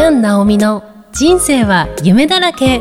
[0.00, 0.82] キャン・ナオミの
[1.12, 2.80] 人生は夢だらけ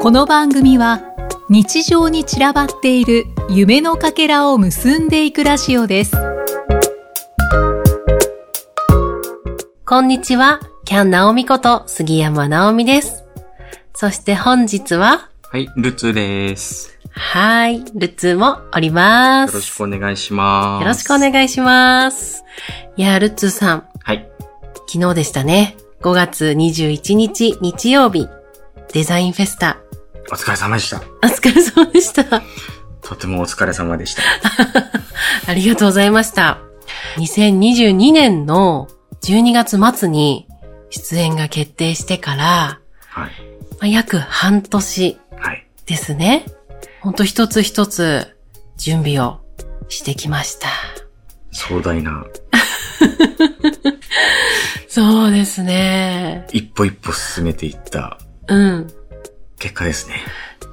[0.00, 1.02] この番組は
[1.50, 6.16] 日常に散らばっている夢のかけらを結んでいくラジオです
[9.84, 13.22] こんにちはキャン・ナオミこと杉山ナオミです
[13.92, 16.96] そして本日ははい、ルツです。
[17.10, 19.50] はい、ルッツーもおります。
[19.50, 20.82] よろしくお願いします。
[20.82, 22.44] よろしくお願いします。
[22.96, 24.30] いやー、ルッツーさん、はい。
[24.92, 25.76] 昨日でしたね。
[26.00, 28.28] 5月21日日曜日、
[28.92, 29.78] デザインフェスタ。
[30.32, 30.96] お疲れ様でした。
[30.98, 31.00] お
[31.30, 32.42] 疲れ様でした。
[33.00, 34.22] とてもお疲れ様でした。
[35.46, 36.58] ありがとうございました。
[37.18, 38.88] 2022年の
[39.22, 40.48] 12月末に
[40.90, 43.30] 出演が決定してから、はい。
[43.78, 45.68] まあ、約半年はい。
[45.86, 46.46] ですね。
[47.00, 48.36] ほんと一つ一つ
[48.76, 49.38] 準備を
[49.88, 50.66] してきました。
[51.52, 52.24] 壮大な、
[54.90, 56.48] そうですね。
[56.52, 58.88] 一歩一歩進めていったうん。
[59.60, 60.16] 結果ですね。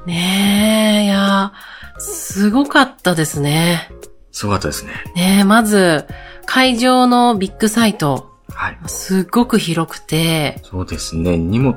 [0.07, 1.53] ねえ、いや、
[1.99, 3.91] すごかったですね。
[4.31, 4.91] すごかったですね。
[5.15, 6.07] ねえ、まず、
[6.47, 8.77] 会場のビッグサイト、はい。
[8.87, 11.37] すっごく広くて、そうですね。
[11.37, 11.75] 荷物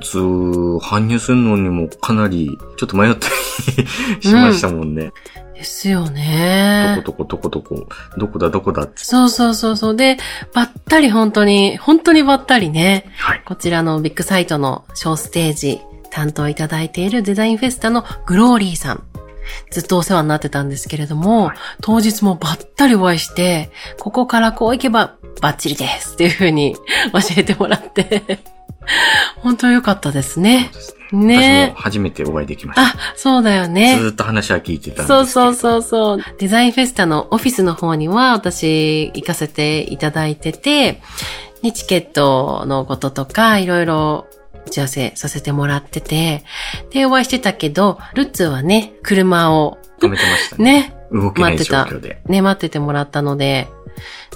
[0.79, 3.87] 搬入するのにもかなりちょっと迷ったり
[4.23, 5.13] しましたもんね。
[5.61, 6.95] ですよどね。
[6.97, 9.05] こどこどこどこ、どこだどこだって。
[9.05, 9.97] そうそうそうそう。
[9.97, 10.17] で、
[10.55, 13.43] ばったり本当に、本当にばったりね、はい。
[13.45, 19.05] こちらのビッグサイトのショーステージ担当いただいているデザインフェスタのグローリーさん。
[19.71, 26.81] ずっとお世話になってたんですけれども、はい当日もばったりお会いして、ここからこう行けばバッチリですっていう風に教
[27.37, 28.39] えてもらって、
[29.39, 30.71] 本当良かったですね。
[31.13, 31.39] ね。
[31.39, 32.83] ね私も初めてお会いできました。
[32.83, 33.99] あ、そうだよね。
[33.99, 36.19] ずーっと話は聞いてたそうそうそうそう。
[36.39, 41.01] デザインフェスタのオフィスの方には私行かせていただいてて、
[41.63, 44.27] ね、チケットのこととかいろいろ
[44.67, 46.45] 打ち合わせさせてもらってて、
[46.91, 50.65] で、お会いしてたけど、ルッツーはね、車を止めてましたね。
[50.65, 52.23] ね、動けない待ってた状況で。。
[52.27, 53.69] ね、待っててもらったので、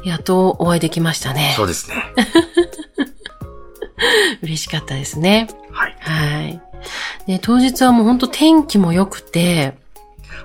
[0.05, 1.65] やっとお会いできましたねそ。
[1.65, 1.97] うですね。
[4.43, 5.49] 嬉しかったですね。
[5.73, 5.97] はい。
[6.01, 6.61] はい。
[7.27, 9.77] で、当日はもうほんと天気も良くて、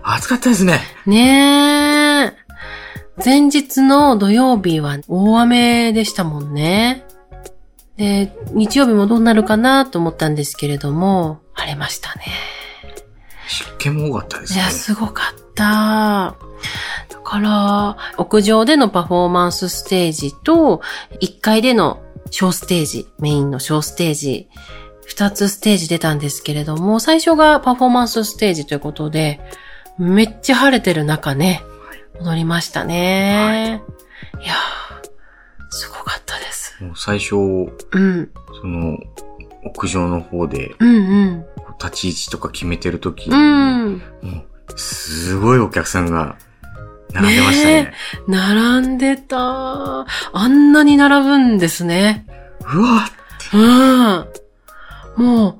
[0.04, 0.80] 暑かったですね。
[1.06, 2.34] ねえ。
[3.24, 7.06] 前日の土曜日は大雨でしたもんね。
[7.98, 12.24] で、日曜日もどうなるかなと思ったんですけれども、晴れましたね。
[13.48, 14.60] 湿気も多かったですね。
[14.62, 16.36] いや、すごかった。
[17.10, 20.82] だから、屋上でのパフォーマンスステージと、
[21.22, 24.50] 1階での小ステージ、メインの小ステージ、
[25.10, 29.40] 2つステージ出たんですけれども、最初がパフォーマンスステージということで、
[29.98, 31.64] めっちゃ晴れてる中ね、
[32.22, 33.82] 踊りましたね。
[34.42, 35.10] い、やー、
[35.70, 36.84] すごかったです。
[36.84, 38.32] もう最初、うん、
[38.62, 38.98] その、
[39.66, 41.46] 屋上の方で、うん、うん。
[41.80, 43.98] 立ち位置とか決めてるとき、うん。
[43.98, 46.38] もう、すごいお客さんが、
[47.14, 47.74] 並んでましたね。
[47.74, 47.94] ね
[48.28, 49.38] 並んでた。
[49.40, 52.26] あんなに並ぶんですね。
[52.74, 53.10] うわ
[53.54, 55.24] うん。
[55.26, 55.56] もう、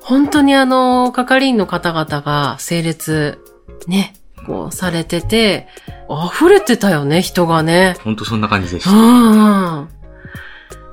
[0.00, 3.38] 本当にあの、係員の方々が整列、
[3.86, 4.14] ね、
[4.46, 5.68] こうされてて、
[6.08, 7.96] 溢れてたよね、人がね。
[8.02, 8.92] ほんとそんな感じでしうた。
[8.92, 9.88] んうん。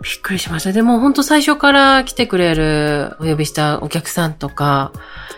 [0.02, 0.72] びっくりしました。
[0.72, 4.92] でも本当最初から来てくれるお呼びしたお客さんとか、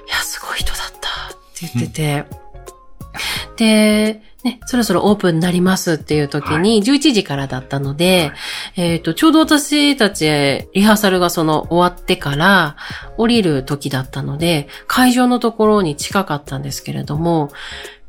[0.08, 2.26] いや、すごい人だったって言ってて。
[3.58, 8.32] で、ね、そろそろオープンになりますっていう時に、11時からだったので、
[8.76, 10.26] えっ、と、ちょうど私たち、
[10.74, 12.76] リハーサルがその終わってから
[13.18, 17.52] 降りる時だったので、会場のところに近かったんですけれども、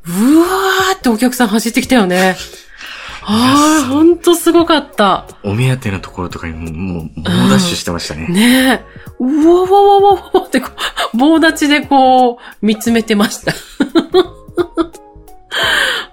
[0.07, 2.35] うわーってお客さん走ってきたよね。
[3.27, 5.25] ああ、ほんとすごかった。
[5.43, 8.27] お目当てのところとかにも、もう、猛ダッシュしてましたね。
[8.27, 9.05] ねえ。
[9.19, 10.69] うわわわわわってこ
[11.13, 13.53] う、棒立ちでこう、見つめてました。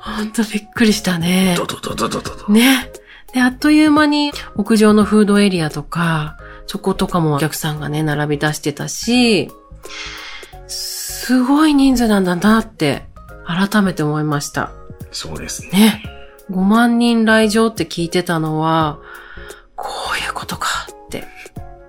[0.02, 1.54] ほんとびっくりしたね。
[1.56, 2.52] ドドドドドドド。
[2.52, 2.90] ね。
[3.32, 6.36] で、あっという間に屋上のフードエリアとか、
[6.66, 9.48] そことかもお客さんがね、並び出してたし、
[10.66, 13.04] すごい人数なんだなって、
[13.46, 14.72] 改めて思いました。
[15.12, 15.70] そうですね。
[15.70, 16.02] ね。
[16.50, 18.98] 5万人来場って聞いてたのは、
[19.76, 21.24] こういうことかって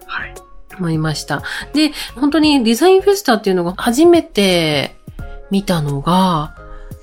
[0.06, 0.34] はい。
[0.78, 1.42] 思いました。
[1.74, 4.96] で、本当にデザインフェスタっていうのが初めて
[5.50, 6.53] 見たのが、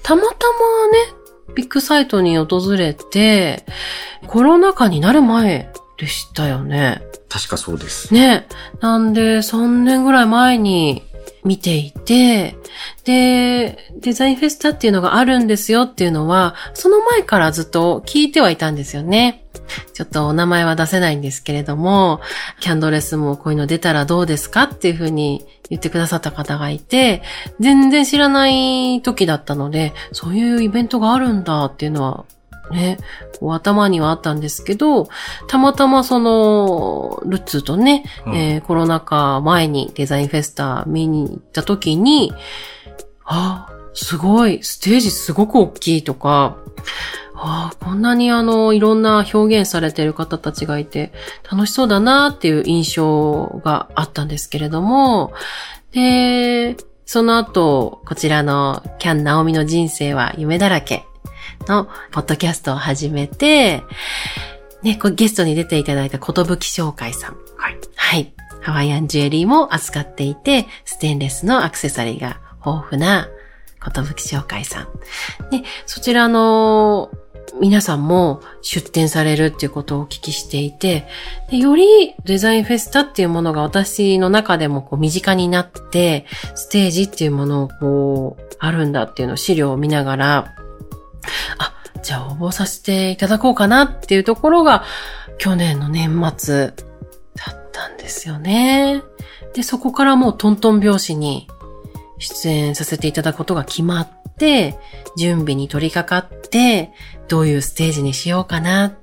[0.02, 0.98] たまたまね、
[1.54, 3.64] ビッグサイトに訪れて、
[4.26, 7.02] コロナ禍になる前でしたよね。
[7.28, 8.12] 確かそうです。
[8.12, 8.46] ね。
[8.80, 11.02] なんで、3年ぐらい前に
[11.44, 12.56] 見ていて、
[13.04, 19.44] で、デザインフェスタっていうのがあるんですよっていうのは、その前からずっと聞いてはいたんですよね。
[19.92, 22.20] ちょっとお名前は出せないんですけれども、
[22.60, 27.22] キャンドレスもこういうの出たらどうですかっていうふうに言ってくださった方がいて、
[27.60, 32.24] 全然知らない時だったので、そういうイベントがあるんだっていうのは
[32.70, 32.98] ね、
[33.38, 35.08] こう頭にはあったんですけど、
[35.48, 38.36] たまたまその、ルッツーとね、うん。
[38.36, 42.32] えーコロナ禍前にデザインフェスタ見に行った時に、
[43.24, 46.56] あ、すごい、ステージすごく大きいとか、
[47.42, 51.12] あこんなにあの、いろんな表現されてる方たちがいて、
[51.50, 55.32] 楽しそうだなっていう印象があったんですけれども、
[55.92, 56.76] で、
[57.06, 61.04] その後、こちらのキャン・ナオミの人生は夢だらけ
[61.66, 63.82] のポッドキャストを始めて、
[64.82, 67.36] ね、ゲストに出ていただいたことぶき紹介さん。
[67.56, 67.78] はい。
[67.96, 68.32] はい。
[68.60, 73.28] ハワイアンジュエリーも扱っていて、ステンレスのアクセサリーが豊富な
[73.82, 74.84] ことぶき紹介さん。
[75.50, 77.10] で、そちらの
[77.60, 81.06] 皆さんも出展されるっていうことをお聞きしていて、
[81.50, 90.54] でよりデザインフェスタっていうものが私の中でもこう身近になって、ステージっていうものをこう、あるんだっていうのを資料を見ながら、
[91.58, 94.84] あ、じゃあ応募させていただこうかなっていうところが、
[95.38, 96.72] 去年の年末だ
[97.52, 99.02] ったんですよね。
[99.54, 101.48] で、そこからもうトントン拍子に
[102.20, 104.08] 出演させていただくことが決まっ
[104.38, 104.78] て、
[105.18, 106.92] 準備に取り掛かって、
[107.28, 108.96] どういうステージにしようかな。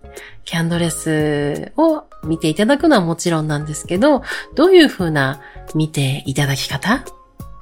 [0.45, 4.23] キャンドレスを見ていただくのはもちろんなんですけど、
[4.55, 5.41] どういう風な
[5.75, 7.03] 見ていただき方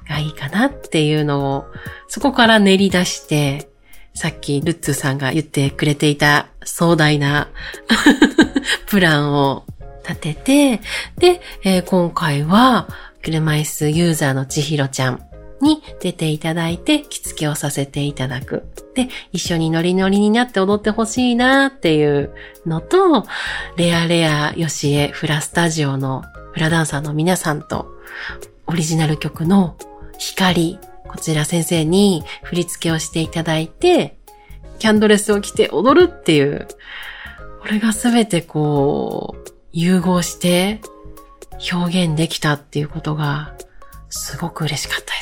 [0.08, 1.64] がいいかなっていうのを、
[2.06, 3.68] そこから練り出して、
[4.14, 7.48] さっきルッツさんが言ってくれていた壮大な
[8.88, 9.64] プランを
[10.08, 10.80] 立てて、
[11.18, 12.88] で、えー今回は
[13.22, 15.20] 車椅子ユーザーの千尋ちゃん
[15.60, 18.64] に出ていただいて着付けをさせていただく。
[18.94, 22.34] で、一緒にノリノリになって踊ってほしいなっていう
[22.66, 23.26] のと、
[23.76, 26.22] レアレアヨシエフラスタジオの
[26.52, 27.88] フラダンサーの皆さんと、
[28.66, 29.76] オリジナル曲の
[30.18, 34.18] 光、こちら先生に振り付けをしていただいて、
[34.78, 36.66] キャンドレスを着て踊るっていう、
[37.60, 40.80] これがすべてこう、融合して
[41.72, 43.54] 表現できたっていうことが、
[44.08, 45.15] すごく嬉しかった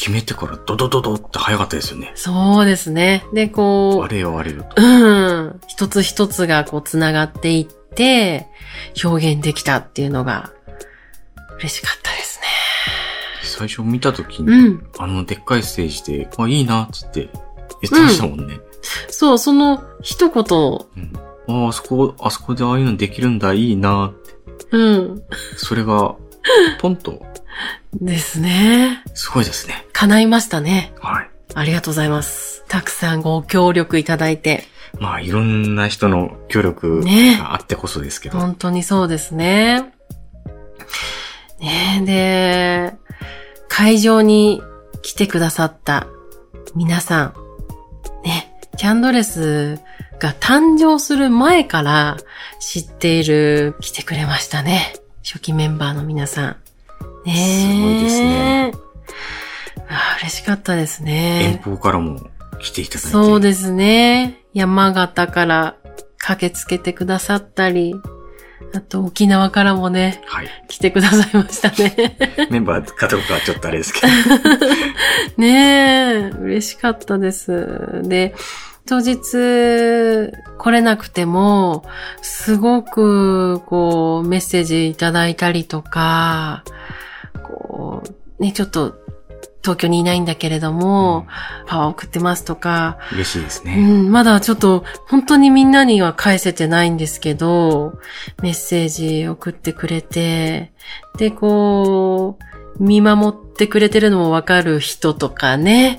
[0.00, 2.10] 決めてからドドドドって早かったですよね。
[2.14, 3.22] そうですね。
[3.34, 4.80] で、こあれよあれよと。
[4.80, 8.46] う、うん、一つ一つがこう繋がっていって、
[9.04, 10.52] 表現できたっていうのが、
[11.58, 12.46] 嬉しかったですね。
[13.42, 14.86] 最初見た時に、うん。
[14.96, 17.28] あのでっかいステージで、あ、いいな、つって
[17.82, 18.58] 言ってましたもんね。
[19.10, 20.44] そう、その一言、
[20.96, 21.64] うん。
[21.66, 24.14] ああそこ、あそこでああいうのできるんだ、いいな、
[24.70, 25.22] うん。
[25.58, 26.14] それが、
[26.80, 27.22] ポンと、
[27.94, 29.02] ですね。
[29.14, 29.86] すごいですね。
[29.92, 30.92] 叶いましたね。
[31.00, 31.30] はい。
[31.54, 32.64] ありがとうございます。
[32.68, 34.64] たくさんご協力いただいて。
[34.98, 38.38] まあ、いろんな人の協力ねがあってこそですけど。
[38.38, 39.92] 本当にそうですね。
[41.60, 42.94] ねえ、で、
[43.68, 44.62] 会場に
[45.02, 46.06] 来てくださった
[46.74, 47.34] 皆さん、
[48.24, 49.78] ね、キャンドレス
[50.18, 52.16] が誕生する前から
[52.60, 54.94] 知っている、来てくれましたね。
[55.22, 56.56] 初期メンバーの皆さん。
[57.24, 58.72] ねえすごいですね。
[59.88, 61.60] あ嬉しかったです遠ね。
[61.64, 62.20] 方からも
[62.60, 63.08] 来ていただいて。
[63.08, 64.44] そうですね。
[64.54, 65.76] 山形から
[66.18, 67.94] 駆けつけてくださったり、
[68.72, 70.48] あと沖縄からもね、はい。
[70.68, 72.16] 来てくださいましたね。
[72.50, 74.06] メンバーかどうかはちょっとあれですけど。
[75.42, 78.02] ねえ、嬉しかったです。
[78.04, 78.34] で、
[78.86, 79.18] 当日
[80.58, 81.84] 来れなくても、
[82.22, 86.64] すごく、こう、メッセージいただいたりとか、
[87.42, 88.02] こ
[88.38, 88.94] う、ね、ちょっと、
[89.62, 91.26] 東京にいないんだけれども、
[91.66, 93.76] パワー送ってますとか、嬉しいですうね。
[93.76, 97.98] ん、まだちょっと本当にみんなには返せてないんですけど、
[98.42, 100.72] メッセージ送ってくれて、
[101.18, 102.38] で、こ
[102.78, 105.98] う、見守ってくれてるのもわかる人とかね、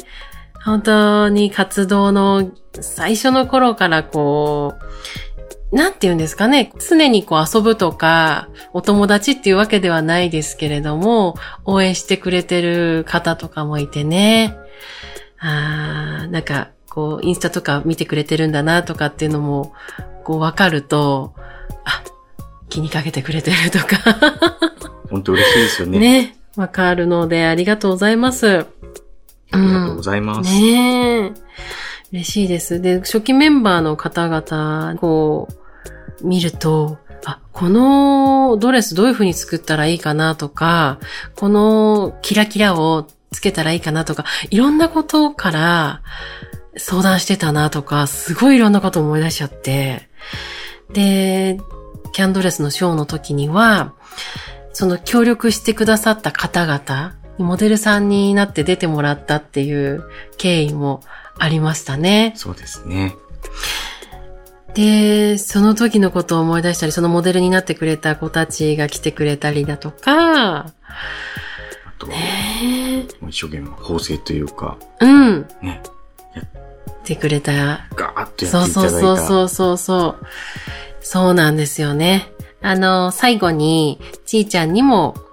[0.66, 4.74] 本当に活動の最初の頃からこ
[5.31, 5.31] う、
[5.72, 6.74] なんて言うんですかね。
[6.80, 14.56] 常にこう遊ぶとか、お友達っていうわけではないですけれども、応援してくれてる方とかもいてね。
[15.40, 19.74] あーなんか、こう、インスタとか見てくれてるんだなとかっていうのも、
[20.26, 21.34] こう、わかると、
[21.86, 22.04] あ、
[22.70, 23.98] 気にかけてくれてるとか、
[25.10, 26.00] 本当嬉しいですよね。
[26.00, 28.66] ね、わかるので、ありがとうございます。
[29.52, 30.54] ありがとうございます。
[30.54, 31.32] ねえ。
[32.12, 32.82] 嬉しいです。
[32.82, 35.61] で、初期メンバーの方々、こう、
[36.22, 41.00] 見ると、あ、このドレスどういう風に作ったらいいかなとか、
[41.36, 46.02] このキラキラをつけたらいいかなとか、いろんなことから
[46.78, 50.10] 相談してたなとか、すごいいろんなこと思い出しちゃって。
[50.94, 51.60] で、
[52.14, 53.94] キャンドレスのショーの時には、
[54.74, 60.04] その協力してくださった方々モデルさんになって出てもらったっていう
[60.38, 61.02] 経緯も
[61.38, 62.34] ありましたね。
[62.36, 63.16] そうですね。
[64.74, 70.74] で、その時のことを思い出したり、そのモデルになってくれた子たちが来てくれたりだとか、あ
[71.98, 75.82] と、ね一生懸命縫製というか、うん、ね、
[77.04, 78.82] 来てくれたガーッとやっていただいた。
[78.82, 80.26] うそうそうそうそう。
[81.02, 82.32] そうなんですよね。
[82.62, 85.31] あの、最後に、ちーちゃんにも、着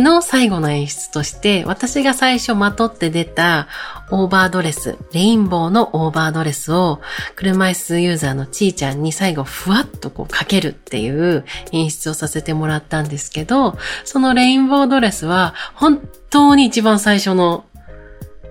[0.00, 3.68] の最後の演出として、私が最初まとって出た
[4.10, 7.00] オーバードレス、レインボーのオーバードレスを、
[7.34, 16.00] 車椅子ユーザーのちーちゃんに最後ふわっとこうかけるっていう演出をさせてもらったんですけど、そのレインボードレスは、本
[16.30, 17.64] 当に一番最初の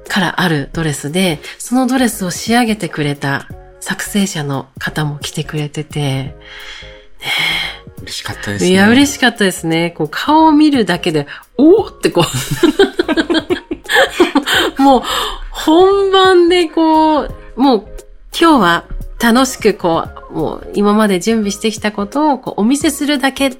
[0.08, 3.48] からあるドレスで、そのドレスを仕上げてくれた
[3.80, 6.36] 作成者の方も来てくれてて、
[8.06, 8.72] 嬉しかったですね。
[8.72, 9.92] いや、嬉しかったですね。
[9.92, 12.24] こう、顔を見るだけで、おーってこ
[14.78, 15.02] う、 もう、
[15.50, 17.88] 本番でこう、もう、
[18.40, 18.86] 今日は
[19.20, 23.58] 楽しくこう、もう、今まで準備してきたことをこうお見せするだけ、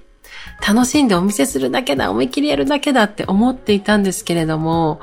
[0.66, 5.00] 楽しんでお見せするだけだ、思いっきりやるだけだって思っていたんですけれども、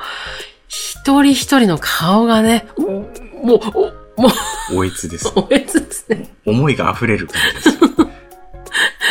[0.69, 4.29] 一人一人の顔がね、もう、おも
[4.71, 5.33] う、おえつです。
[5.35, 6.31] おえつですね。
[6.47, 8.12] 思いが溢れる感じですよ。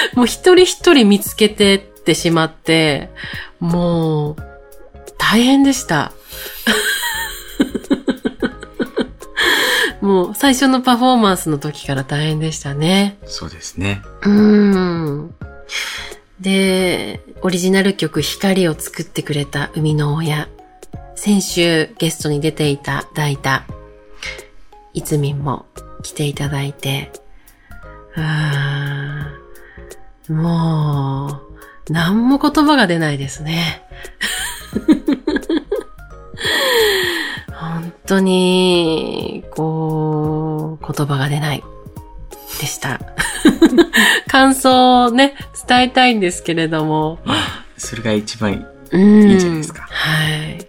[0.15, 3.09] もう一人一人見つけてってしまって、
[3.59, 4.35] もう、
[5.17, 6.11] 大変でした。
[10.01, 13.17] もう最初のパフォーマンスの時から大変でしたね。
[13.25, 14.01] そうですね。
[14.23, 15.35] うーん。
[16.39, 20.49] で、オリジナル曲光を作ってくれた生みの親。
[21.15, 23.65] 先週ゲストに出ていただいた、
[24.93, 25.67] いつみんも
[26.01, 27.11] 来ていただいて、
[28.15, 29.10] うーん
[30.31, 31.41] も
[31.89, 33.83] う、何も言葉が出ないですね。
[37.53, 41.63] 本当に、こう、言葉が出ない
[42.59, 42.99] でした。
[44.27, 45.35] 感想をね、
[45.67, 47.19] 伝えたいんですけれども。
[47.77, 50.67] それが一番うんいいんじゃないですかはい。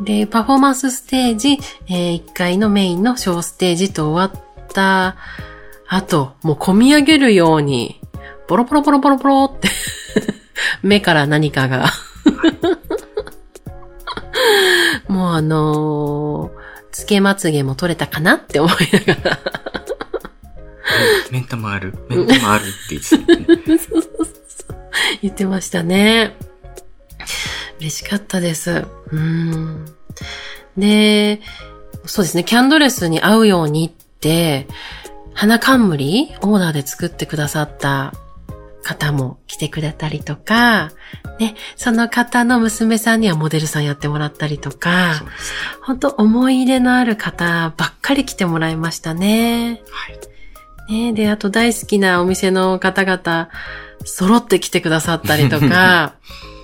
[0.00, 4.42] で、パフォーマンスステージ、え1階のメインのショーステージと終わっ
[4.72, 5.16] た
[5.88, 7.99] 後、もう込み上げるように、
[8.50, 9.68] ポロポロポロポロポロって、
[10.82, 11.88] 目から何かが。
[15.06, 18.72] もうあのーつけまつげも取れたかなって思い
[19.06, 19.38] ながら。
[21.30, 23.46] 目ん玉ある、目ん玉あるって言ってたよね。
[25.22, 26.34] 言ってましたね。
[27.78, 28.84] 嬉しかったです。
[29.12, 29.84] うん。
[30.76, 31.40] で、
[32.04, 34.66] そうですね、キャンドレスに合うようにって、
[35.34, 38.12] 花冠オーダーで作ってくださった
[38.90, 40.90] 方も来てくれたりとか、
[41.38, 45.22] ね、その方の娘さんにはモデルさんやってもらったりとか。
[45.82, 49.82] 本当思い入れのある方ばっかり来てもらいましたね。
[49.90, 50.12] は
[50.92, 50.92] い。
[50.92, 53.48] ねで、あと大好きなお店の方々、
[54.04, 56.14] 揃って来てくださったりとか、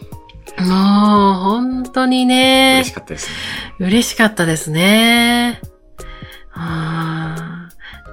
[0.59, 3.35] もう、本当にね嬉し、かったですね。
[3.79, 5.61] 嬉しかったですね。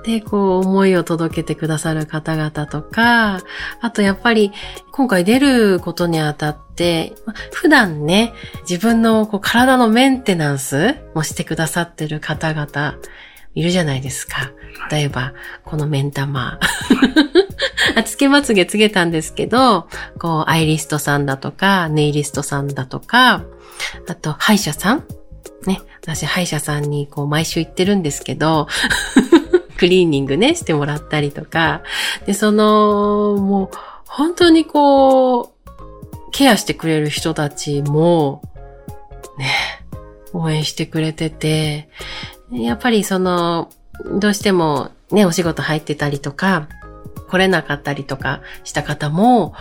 [0.03, 3.41] で、こう、思いを届けてくださる方々とか、
[3.79, 4.51] あとやっぱり、
[4.91, 7.13] 今回出ることにあたって、
[7.51, 8.33] 普段ね、
[8.69, 12.95] 自分のこう体のメンテナンスもしてくださってる方々、
[13.55, 14.51] いるじゃないですか。
[14.91, 15.33] 例えば、
[15.63, 16.59] この目ん玉。
[18.05, 19.87] つけまつげつけたんですけど、
[20.19, 23.43] こう、アイリストさんだとか、ネイリストさんだとか、
[24.07, 25.03] あと、歯医者さん
[25.65, 28.67] ね、私、歯医者さんにこう、毎週行ってるんですけど、
[29.83, 31.83] クリーニングね、してもらったりとか、
[32.25, 33.69] で、その、もう、
[34.05, 35.49] 本当にこう、
[36.31, 38.41] ケアしてくれる人たちも、
[39.37, 39.51] ね、
[40.31, 41.89] 応援してくれてて、
[42.49, 43.73] やっぱりその、
[44.21, 46.69] どうしてもね、お仕事入ってたりとか、
[47.27, 49.53] 来れなかったりとかした方も、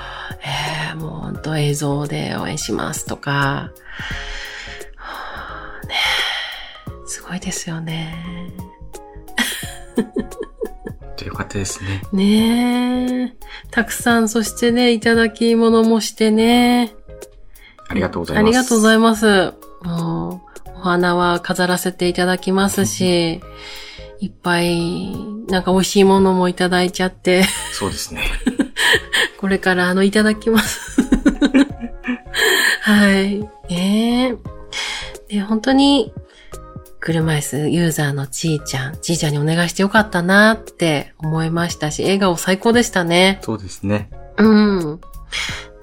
[0.44, 3.72] えー、もう本当映像で応援しますとか、
[5.88, 5.96] ね
[7.08, 8.52] すごいですよね。
[11.16, 12.02] とよかったですね。
[12.12, 13.32] ねえ。
[13.70, 16.94] たくさん、そしてね、いただき物もしてね。
[17.88, 18.46] ありがとうございます。
[18.46, 19.52] ありがとうございます。
[19.82, 23.40] もう、お花は飾らせていただきますし、
[24.20, 25.14] いっぱい、
[25.48, 28.22] なんか美味しいものもいただいちゃって、そうですね。
[29.38, 31.02] これからあの、いただきます。
[32.82, 33.40] はい。
[33.68, 34.36] ね
[35.28, 35.34] え。
[35.34, 36.12] で、本当に、
[37.02, 43.40] 車椅子ユーザーのちーちゃん、ちーちゃんにお願いしてよかったなって思いましたし、笑顔最高でしたね。
[43.42, 44.08] そうですね。
[44.38, 45.00] うん。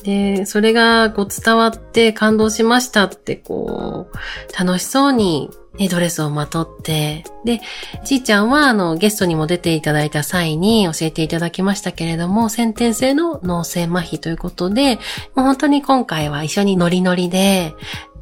[0.03, 7.59] で、それがこう伝わって感動しましたってこう、楽しそうに、ね、ドレスをまとって、で、
[8.05, 14.95] ちーちゃんはあのゲストにも出ていただいた際に教えていただきましたけれども、先天性の脳性麻痺ということで、
[15.35, 17.75] もう本当に今回は一緒にノリノリで、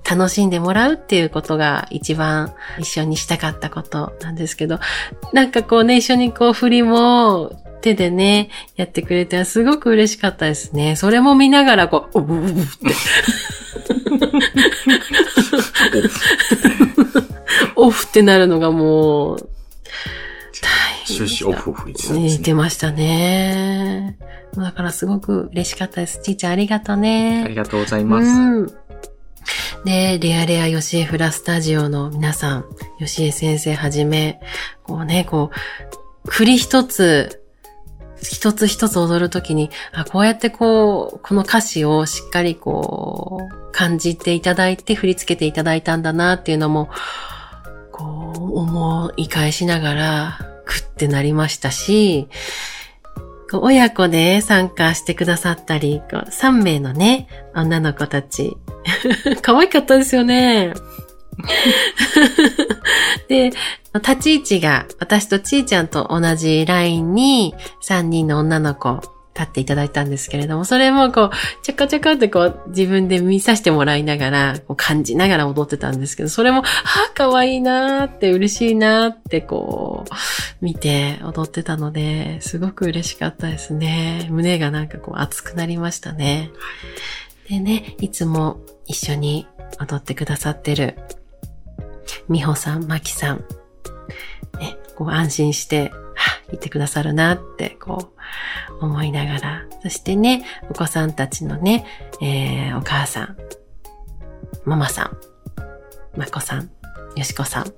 [0.09, 4.79] 楽しんでもらうっていうことが一番一緒にしたかったことなんですけど、
[5.33, 10.95] なんかこうね、一緒にこう振りも手でね、やってくれてすごく嬉しかったですね。
[10.95, 12.61] それも見ながらこう、ううううって。
[17.75, 19.49] オフってなるのがもう、
[20.61, 20.69] 大
[21.05, 22.39] 変でした終始オフオフ言ってね。
[22.39, 24.17] てましたね。
[24.55, 26.21] だからすごく嬉しかったです。
[26.21, 27.43] ちーちゃんありがとうね。
[27.45, 28.27] ありがとうございます。
[28.27, 28.73] うん。
[29.85, 32.65] で、レアレアヨシエフラスタジオの皆さん、
[32.99, 34.39] ヨシエ先生はじめ、
[34.83, 35.51] こうね、こ
[36.25, 37.43] う、振り一つ、
[38.21, 46.89] 一つ一つ踊るときに、あ、こうやってこう、この歌詞をしっかりこう、感じていただいて、振り付けていただいたんだなっていうのも、
[47.91, 52.27] こう、思い返しながら、くってなりましたし、
[53.53, 58.57] 親子で参加してくださったり、こう3名のね、女の子たち。
[59.41, 60.73] 可愛かったですよね。
[63.27, 63.51] で、
[63.93, 67.55] 立ち位置が私とちーちゃんと同じラインに
[67.87, 69.01] 3人の女の子
[69.37, 71.29] 立っていただいたんですけれども、それもこう、
[71.63, 76.63] ちゃかちゃかってこう自分で見させてもらいながら、こう感じながら踊ってたんですけど、それも、あ、
[77.13, 84.27] 可愛いなーって嬉しいなーってこう、見て踊ってたので、すごく嬉しかったですね。
[84.31, 86.49] 胸がなんかこう熱くなりましたね。
[87.47, 89.47] でね、いつも一緒に
[89.79, 90.97] 踊ってくださってる、
[92.27, 93.45] みほさん、まきさん、
[94.59, 95.91] ね、こう安心して、
[96.47, 98.11] はぁ、言ってくださるなって、こ
[98.81, 99.65] う、思いながら。
[99.83, 101.85] そしてね、お子さんたちのね、
[102.21, 103.37] えー、お母さん、
[104.65, 105.17] ママさん、
[106.17, 106.69] まこさん、
[107.15, 107.63] よしこさん。
[107.63, 107.71] あ、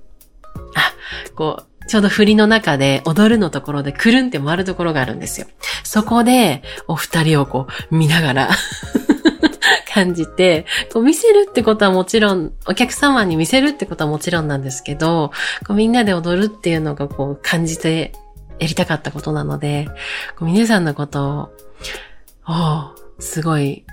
[1.35, 5.47] こう、ちょうど振りの中で踊るのところでくるんって回るところがあるんですよ。
[5.83, 8.49] そこで、お二人をこう、見ながら
[9.91, 15.31] 感じて、こう見せるってことはもちろん、お客様に見せるってことはもちろんなんですけど、
[15.65, 18.13] こうみんなで踊るっていうのがこう感じて
[18.59, 19.87] やりたかったことなので、
[20.37, 21.49] こう皆さんのことを、
[22.47, 23.85] おうすごい、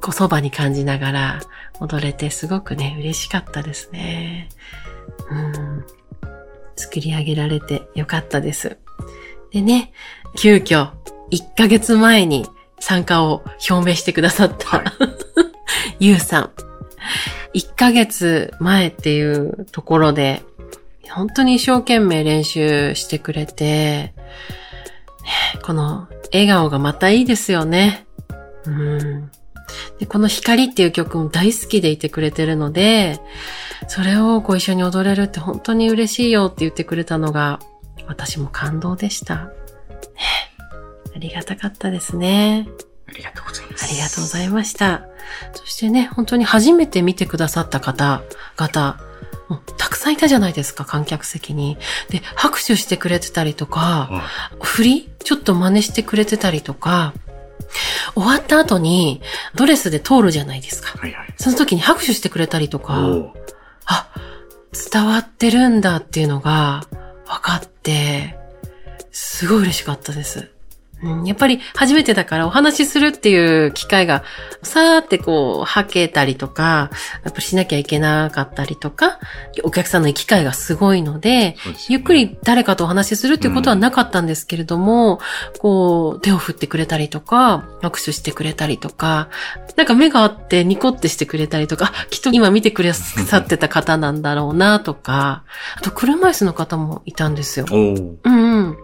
[0.00, 1.40] こうそばに感じながら
[1.80, 4.48] 踊れてすごくね、嬉しかったですね。
[5.30, 5.84] うん。
[6.76, 8.78] 作り上げられてよかったです。
[9.50, 9.92] でね、
[10.36, 10.90] 急遽、
[11.30, 12.46] 1ヶ月前に
[12.80, 14.84] 参加を表明してくださった、はい
[16.00, 16.50] ゆうさん。
[17.54, 20.42] 1ヶ月前っていうところで、
[21.10, 24.14] 本当に一生懸命練習してくれて、ね
[25.64, 28.06] この笑顔がまたいいですよね。
[28.64, 29.30] うん。
[29.98, 33.20] で、この光っていう曲も大好きでいてくれてるので、
[33.88, 37.60] それをご一緒に踊れるって本当に嬉しいよって言ってくれたのが、
[38.06, 39.36] 私も感動でした。
[39.36, 39.52] ね
[41.14, 42.66] ありがたかったですね。
[43.06, 43.84] ありがとうございます。
[43.84, 45.06] ありがとうございました。
[45.54, 48.98] そしてね、本当に初めて見てくださった方々、
[49.76, 51.78] たくさんいたじゃないですか、観客席に。
[52.10, 54.22] で、拍手してくれてたりとか、は
[54.60, 57.14] 振りちょっと真似してくれてたりとか、
[58.14, 59.22] 終わった後に
[59.54, 60.94] ドレスで通るじゃないですか。
[60.96, 61.34] いはいはい。
[61.38, 62.94] その時に拍手してくれたりとか、
[63.86, 64.08] あ、
[64.92, 66.86] 伝わってるんだっていうのが
[67.26, 68.38] 分かって、
[69.10, 70.51] すごい嬉しかったです。
[71.02, 74.22] うん、やっぱり初めてだからお話しするっていう機会が
[74.62, 76.90] さーってこう、はけたりとか、
[77.24, 79.18] やっぱりしなきゃいけなかったりとか、
[79.64, 81.56] お客さんの機会がすごいので、でね
[81.88, 85.20] ゆっくり誰かとお話しするっていうことはなかったんですけれども、
[85.58, 89.28] こう、手を振ってくれたりとか、握手してくれたりとか、
[89.76, 95.44] なんか目があってニコってしてくれたりとか、あきっと今見てくださってた方なんだろうなとか、
[95.76, 97.66] あと車椅子の方もいたんですよ。
[97.70, 98.76] うんうん。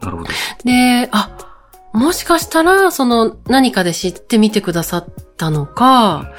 [0.00, 0.30] なるほど。
[0.64, 1.49] で、あ、
[1.92, 6.32] もしかしたら、その何かで知ってみてくださったのか、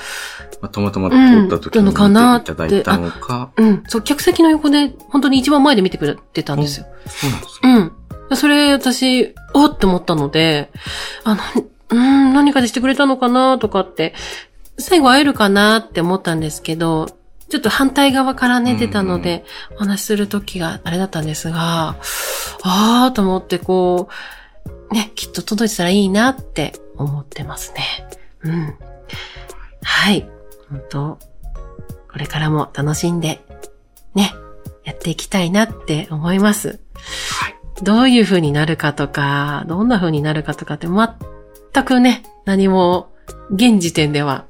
[0.61, 3.51] まあ、たまたま通った時に見ていただいたのか。
[3.57, 6.85] うん、そう、客席の横で本当に一番前で見てくれてたんですよ。
[7.07, 7.91] そうなんですね。
[8.29, 8.37] うん。
[8.37, 10.71] それ、私、おって思ったので、
[11.23, 11.41] あの、
[11.89, 14.13] うん、何かでしてくれたのかなとかって、
[14.77, 17.07] 最後会えるかなって思ったんですけど、
[17.49, 19.43] ちょっと反対側からね、うん出たので、
[19.75, 21.97] お話しするときがあれだったんですが、
[22.63, 24.13] あーと思ってこう、
[24.91, 28.07] ね、きっと届いてたらいいなって思ってますね。
[28.43, 28.75] うん。
[29.83, 30.27] はい。
[30.69, 31.19] 本当
[32.11, 33.41] これからも楽しんで、
[34.15, 34.33] ね、
[34.83, 36.79] やっていきたいなって思います。
[37.39, 37.55] はい。
[37.83, 43.11] どういう風になるかとか、どんな風になるかとかって全くね、何も
[43.51, 44.45] 現時点では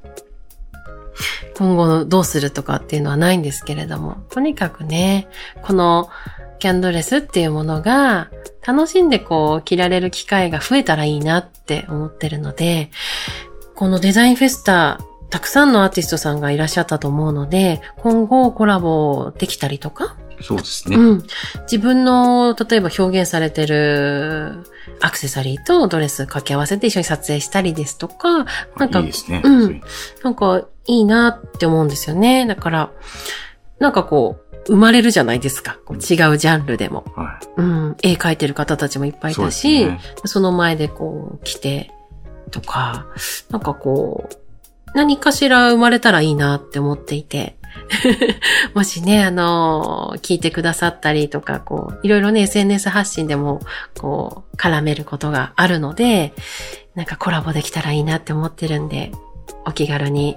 [1.56, 5.28] 今後のどうするとかっていうのはないんですけれども、とにかくね、
[5.62, 6.08] この
[6.62, 8.30] キャンドレスっていうものが
[8.64, 12.92] 楽しんでこう着られる機会が増えたらいいなって思ってるので、
[13.74, 20.96] このデザインフェスタ、たくさんのアーティストさんがいらっしゃったと思うので、今後コラボできたりとか、そうですね。
[20.96, 21.24] うん。
[21.62, 24.64] 自分の、例えば表現されてる
[25.00, 28.46] アクセサリーとドレス掛け合わせて一緒に撮影したりですとか、
[28.76, 29.42] なんかいいですね。
[29.44, 29.82] うん
[30.22, 32.46] なんかいいなって思うんですよね。
[32.46, 32.92] だから、
[33.80, 35.78] なんかこう、生まれるじゃないですか。
[35.90, 35.98] 違う
[36.38, 37.04] ジャンルでも。
[37.16, 37.96] はうん。
[38.02, 39.34] 絵描いてる方たちもいっぱいい。
[39.34, 40.00] たし、ね。
[40.24, 41.90] その前でこう来て
[42.50, 43.06] とか、
[43.50, 44.36] なんかこう、
[44.94, 47.56] 何かしら生まれたらいいなって思っていて。
[48.74, 53.60] もしね、あの、聞いてくださったりとか、こう、いろいろね、SNS 発信でも、
[53.98, 56.34] こう、絡めることがあるので、
[56.94, 59.10] なんかコラボできたらいいなって思ってるんで、
[59.64, 60.36] お気軽に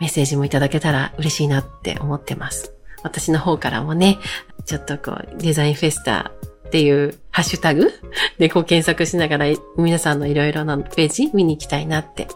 [0.00, 2.73] メッセージもいただけたら嬉しいなって思ってます。
[3.04, 4.18] 私の方からもね、
[4.66, 6.32] ちょっとこう、デザインフェスタ
[6.66, 7.92] っていうハッシュタグ
[8.38, 12.26] でこう検索しながら皆さんのいろいろなページ見に行きたいなって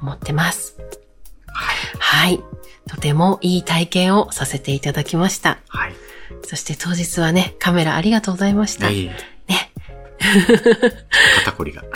[0.00, 0.76] 思ってます。
[1.98, 2.40] はい。
[2.88, 5.58] とてもいい体験をさせていただきました。
[5.68, 5.94] はい。
[6.44, 8.88] そして当日はね、カメラありがとうございました。
[8.90, 9.72] いえいえね。
[11.38, 11.82] 肩こりが。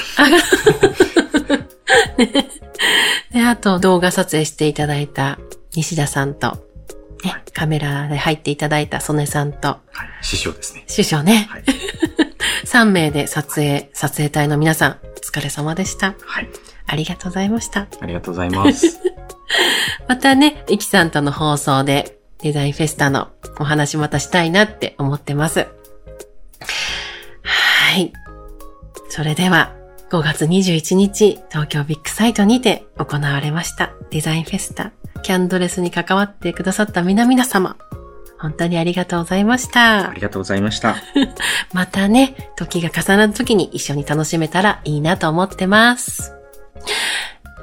[3.33, 5.38] で、あと動画撮影していただいた
[5.75, 6.71] 西田さんと、
[7.24, 10.08] ね、カメラで入っていただいた曽根さんと、はい。
[10.22, 10.85] 師匠ですね。
[10.87, 11.64] 師匠ね、はい。
[12.66, 16.14] 3名で撮影、撮影隊の皆さん、お疲れ様でした。
[16.20, 16.48] はい。
[16.87, 17.87] ありがとうございました。
[18.00, 19.00] ありがとうございます。
[20.08, 25.68] またね、イキさんとの放送でデザインフェスタのお話またしたいなって思ってます。
[27.42, 28.12] はい。
[29.08, 29.74] それでは、
[30.11, 37.76] 5月21日、東京ビッグサイトにて行われましたデザインフェスタ、キャンドレスに関わってくださった皆々様、
[38.38, 40.14] 本当にありがとうございましたあ。
[40.14, 40.96] りがとうございました。
[41.72, 46.32] またね、時が重なる時に一緒に楽しめたらいいなと思ってます。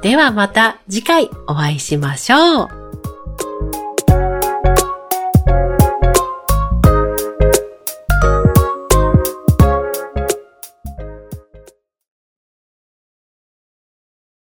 [0.01, 2.88] ではまた次回お会いしましょう。